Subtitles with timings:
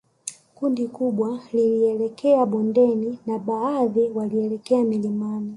[0.55, 5.49] Kundi kubwa lilielekea bondeni na baadhi walielekea milimani